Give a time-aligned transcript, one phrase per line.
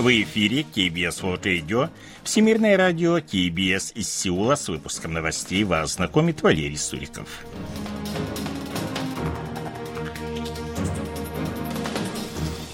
[0.00, 1.90] В эфире KBS World Radio,
[2.24, 7.28] Всемирное радио KBS из Сеула с выпуском новостей вас знакомит Валерий Суриков.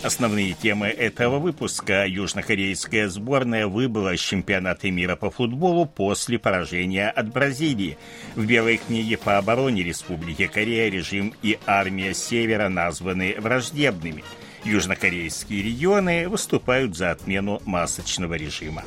[0.05, 2.07] Основные темы этого выпуска.
[2.07, 7.98] Южнокорейская сборная выбыла с чемпионата мира по футболу после поражения от Бразилии.
[8.37, 14.23] В Белой книге по обороне Республики Корея режим и армия Севера названы враждебными–
[14.66, 18.83] Южнокорейские регионы выступают за отмену масочного режима.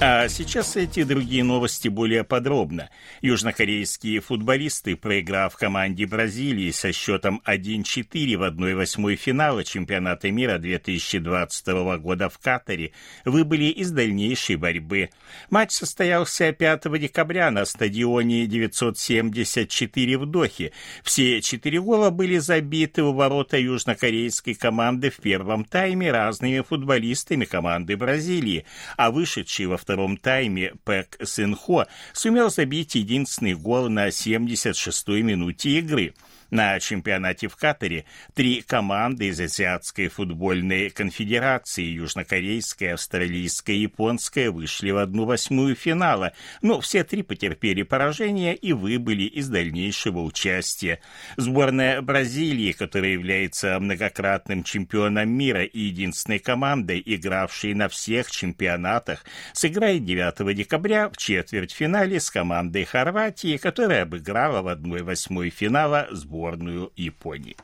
[0.00, 2.88] А сейчас эти другие новости более подробно.
[3.20, 11.66] Южнокорейские футболисты, проиграв команде Бразилии со счетом 1-4 в 1-8 финала чемпионата мира 2020
[11.98, 12.92] года в Катаре,
[13.24, 15.10] выбыли из дальнейшей борьбы.
[15.50, 20.70] Матч состоялся 5 декабря на стадионе 974 в Дохе.
[21.02, 27.96] Все четыре гола были забиты у ворота южнокорейской команды в первом тайме разными футболистами команды
[27.96, 28.64] Бразилии,
[28.96, 36.14] а вышедший во втором тайме Пэк Синхо сумел забить единственный гол на 76-й минуте игры–
[36.50, 38.04] на чемпионате в Катаре
[38.34, 46.32] три команды из Азиатской футбольной конфедерации, южнокорейская, австралийская и японская, вышли в одну восьмую финала,
[46.62, 51.00] но все три потерпели поражение и выбыли из дальнейшего участия.
[51.36, 60.04] Сборная Бразилии, которая является многократным чемпионом мира и единственной командой, игравшей на всех чемпионатах, сыграет
[60.04, 67.56] 9 декабря в четвертьфинале с командой Хорватии, которая обыграла в 1-8 финала сборную сборную Японии.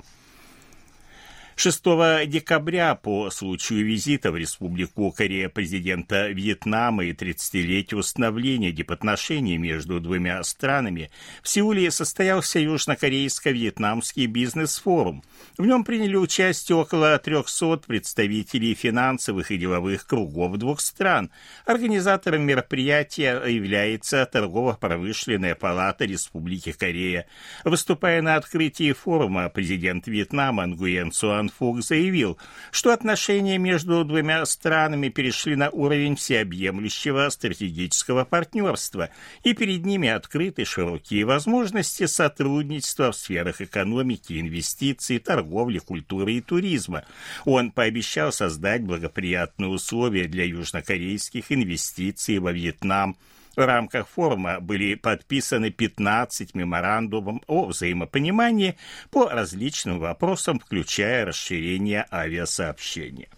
[1.56, 10.00] 6 декабря по случаю визита в Республику Корея президента Вьетнама и 30-летия установления дипотношений между
[10.00, 11.10] двумя странами
[11.42, 15.22] в Сеуле состоялся Южнокорейско-Вьетнамский бизнес-форум.
[15.56, 21.30] В нем приняли участие около 300 представителей финансовых и деловых кругов двух стран.
[21.66, 27.26] Организатором мероприятия является Торгово-промышленная палата Республики Корея.
[27.64, 32.38] Выступая на открытии форума, президент Вьетнама Нгуен Суан Ван Фук заявил,
[32.70, 39.10] что отношения между двумя странами перешли на уровень всеобъемлющего стратегического партнерства,
[39.42, 47.04] и перед ними открыты широкие возможности сотрудничества в сферах экономики, инвестиций, торговли, культуры и туризма.
[47.44, 53.16] Он пообещал создать благоприятные условия для южнокорейских инвестиций во Вьетнам,
[53.56, 58.76] в рамках форума были подписаны 15 меморандумов о взаимопонимании
[59.10, 63.28] по различным вопросам, включая расширение авиасообщения.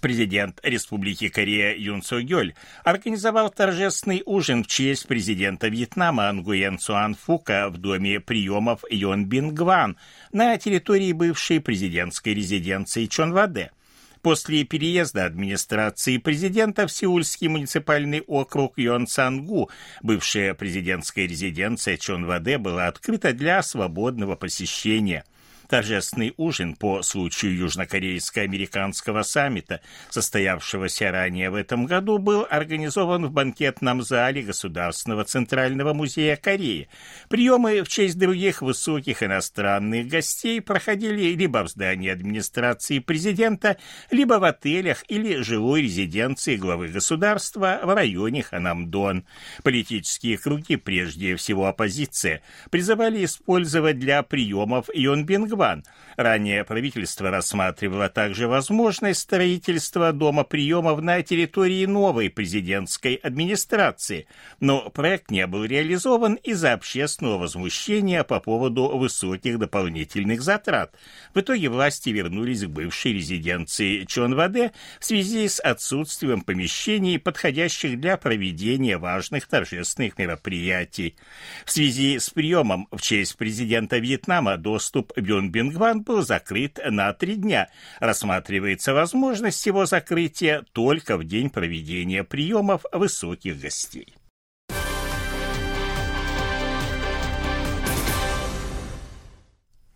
[0.00, 7.14] Президент Республики Корея Юн Со Гёль организовал торжественный ужин в честь президента Вьетнама Ангуен Цуан
[7.14, 9.96] Фука в доме приемов Йон Бин Гван
[10.32, 13.70] на территории бывшей президентской резиденции Чонваде–
[14.22, 19.68] После переезда администрации президента в Сеульский муниципальный округ Йонсангу
[20.00, 25.24] бывшая президентская резиденция Чонваде была открыта для свободного посещения–
[25.72, 34.02] торжественный ужин по случаю южнокорейско-американского саммита, состоявшегося ранее в этом году, был организован в банкетном
[34.02, 36.90] зале Государственного Центрального музея Кореи.
[37.30, 43.78] Приемы в честь других высоких иностранных гостей проходили либо в здании администрации президента,
[44.10, 49.24] либо в отелях или жилой резиденции главы государства в районе Ханамдон.
[49.62, 55.84] Политические круги, прежде всего оппозиция, призывали использовать для приемов Йонбингва Тайвань.
[56.16, 64.26] Ранее правительство рассматривало также возможность строительства дома приемов на территории новой президентской администрации,
[64.60, 70.94] но проект не был реализован из-за общественного возмущения по поводу высоких дополнительных затрат.
[71.32, 78.18] В итоге власти вернулись к бывшей резиденции Чонваде в связи с отсутствием помещений, подходящих для
[78.18, 81.16] проведения важных торжественных мероприятий.
[81.64, 87.36] В связи с приемом в честь президента Вьетнама доступ Бюн Бингван был закрыт на три
[87.36, 87.68] дня.
[88.00, 94.14] Рассматривается возможность его закрытия только в день проведения приемов высоких гостей.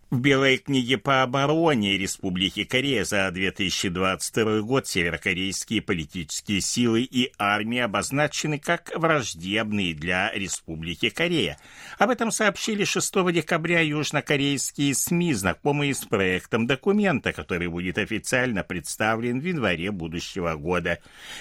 [0.09, 7.79] В Белой книге по обороне Республики Корея за 2022 год северокорейские политические силы и армии
[7.79, 11.57] обозначены как враждебные для Республики Корея.
[11.97, 19.41] Об этом сообщили 6 декабря южнокорейские СМИ, знакомые с проектом документа, который будет официально представлен
[19.41, 20.99] в январе будущего года.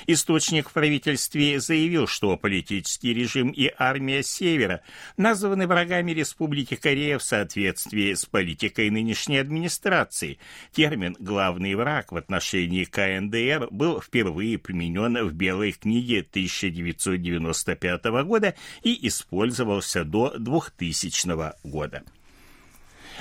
[0.09, 4.81] Источник в правительстве заявил, что политический режим и армия Севера
[5.17, 10.38] названы врагами Республики Корея в соответствии с политикой политикой нынешней администрации.
[10.73, 19.06] Термин «главный враг» в отношении КНДР был впервые применен в Белой книге 1995 года и
[19.06, 22.03] использовался до 2000 года.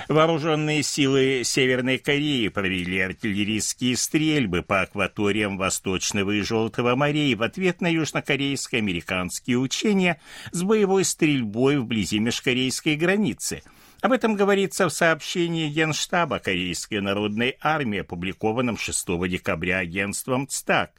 [0.08, 7.82] Вооруженные силы Северной Кореи провели артиллерийские стрельбы по акваториям Восточного и Желтого морей в ответ
[7.82, 10.18] на южнокорейско-американские учения
[10.52, 13.62] с боевой стрельбой вблизи межкорейской границы–
[14.02, 20.92] об этом говорится в сообщении Генштаба Корейской народной армии, опубликованном 6 декабря агентством ЦТАК.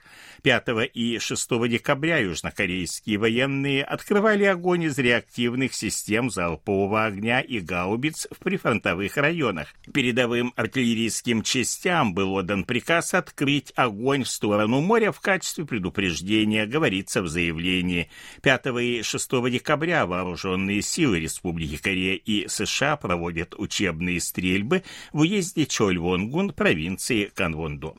[0.43, 8.27] 5 и 6 декабря южнокорейские военные открывали огонь из реактивных систем залпового огня и гаубиц
[8.31, 9.73] в прифронтовых районах.
[9.93, 17.21] Передовым артиллерийским частям был отдан приказ открыть огонь в сторону моря в качестве предупреждения, говорится
[17.21, 18.09] в заявлении.
[18.41, 24.83] 5 и 6 декабря вооруженные силы Республики Корея и США проводят учебные стрельбы
[25.13, 27.95] в уезде Чольвонгун провинции Канвондо.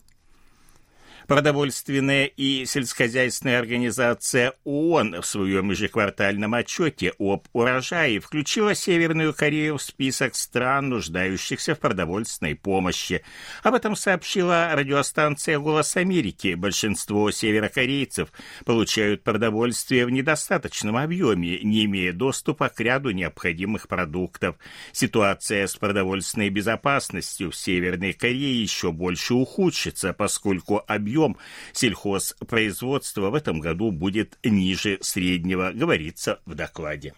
[1.28, 9.82] Продовольственная и сельскохозяйственная организация ООН в своем ежеквартальном отчете об урожае включила Северную Корею в
[9.82, 13.22] список стран, нуждающихся в продовольственной помощи.
[13.62, 16.54] Об этом сообщила радиостанция «Голос Америки».
[16.54, 18.32] Большинство северокорейцев
[18.64, 24.56] получают продовольствие в недостаточном объеме, не имея доступа к ряду необходимых продуктов.
[24.92, 31.36] Ситуация с продовольственной безопасностью в Северной Корее еще больше ухудшится, поскольку объем объем
[31.72, 37.14] сельхозпроизводства в этом году будет ниже среднего, говорится в докладе.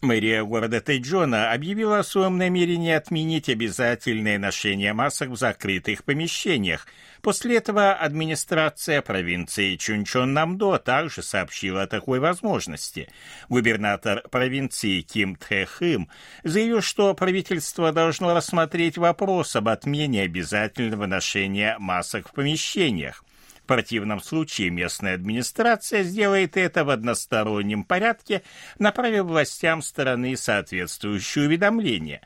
[0.00, 6.86] Мэрия города Тайджона объявила о своем намерении отменить обязательное ношение масок в закрытых помещениях.
[7.20, 13.10] После этого администрация провинции Чунчон-Намдо также сообщила о такой возможности.
[13.50, 16.08] Губернатор провинции Ким Тхэхым
[16.44, 23.22] заявил, что правительство должно рассмотреть вопрос об отмене обязательного ношения масок в помещениях
[23.70, 28.42] противном случае местная администрация сделает это в одностороннем порядке,
[28.80, 32.20] направив властям страны соответствующее уведомление.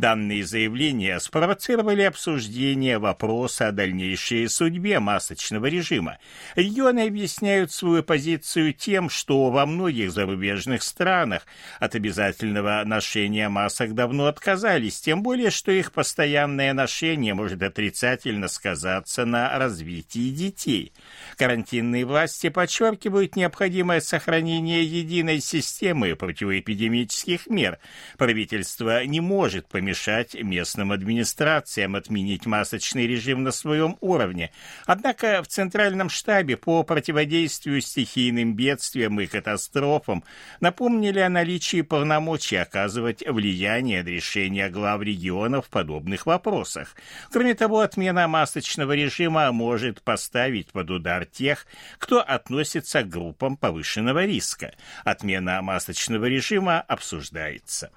[0.00, 6.16] Данные заявления спровоцировали обсуждение вопроса о дальнейшей судьбе масочного режима.
[6.56, 11.46] Регионы объясняют свою позицию тем, что во многих зарубежных странах
[11.80, 19.26] от обязательного ношения масок давно отказались, тем более, что их постоянное ношение может отрицательно сказаться
[19.26, 20.92] на развитии детей.
[21.36, 27.78] Карантинные власти подчеркивают необходимое сохранение единой системы противоэпидемических мер.
[28.16, 34.50] Правительство не может помешать помешать местным администрациям отменить масочный режим на своем уровне.
[34.86, 40.24] Однако в Центральном штабе по противодействию стихийным бедствиям и катастрофам
[40.60, 46.96] напомнили о наличии полномочий оказывать влияние на решения глав регионов в подобных вопросах.
[47.30, 51.66] Кроме того, отмена масочного режима может поставить под удар тех,
[51.98, 54.72] кто относится к группам повышенного риска.
[55.04, 57.90] Отмена масочного режима обсуждается.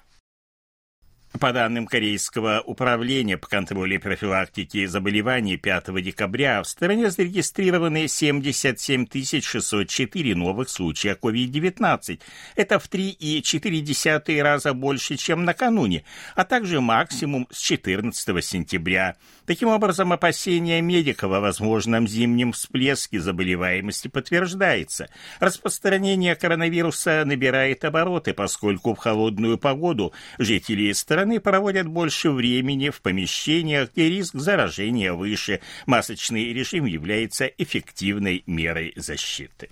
[1.44, 9.04] По данным Корейского управления по контролю и профилактике заболеваний 5 декабря в стране зарегистрированы 77
[9.42, 12.18] 604 новых случая COVID-19.
[12.56, 19.16] Это в 3,4 раза больше, чем накануне, а также максимум с 14 сентября.
[19.44, 25.10] Таким образом, опасения медиков о возможном зимнем всплеске заболеваемости подтверждается.
[25.40, 33.00] Распространение коронавируса набирает обороты, поскольку в холодную погоду жители страны страны проводят больше времени в
[33.00, 35.60] помещениях, где риск заражения выше.
[35.86, 39.70] Масочный режим является эффективной мерой защиты.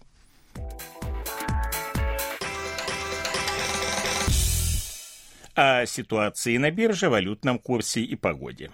[5.55, 8.71] О ситуации на бирже, валютном курсе и погоде.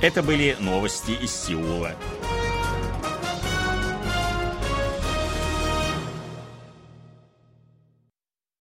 [0.00, 1.94] Это были новости из Сеула.